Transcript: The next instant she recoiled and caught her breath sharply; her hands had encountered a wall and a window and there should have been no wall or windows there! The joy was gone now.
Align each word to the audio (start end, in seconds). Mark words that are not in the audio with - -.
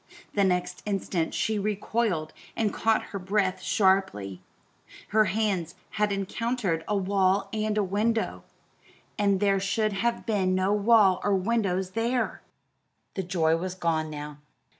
The 0.33 0.43
next 0.43 0.81
instant 0.87 1.35
she 1.35 1.59
recoiled 1.59 2.33
and 2.55 2.73
caught 2.73 3.03
her 3.13 3.19
breath 3.19 3.61
sharply; 3.61 4.41
her 5.09 5.25
hands 5.25 5.75
had 5.91 6.11
encountered 6.11 6.83
a 6.87 6.97
wall 6.97 7.49
and 7.53 7.77
a 7.77 7.83
window 7.83 8.43
and 9.19 9.39
there 9.39 9.59
should 9.59 9.93
have 9.93 10.25
been 10.25 10.55
no 10.55 10.73
wall 10.73 11.21
or 11.23 11.35
windows 11.35 11.91
there! 11.91 12.41
The 13.13 13.21
joy 13.21 13.55
was 13.57 13.75
gone 13.75 14.09
now. 14.09 14.39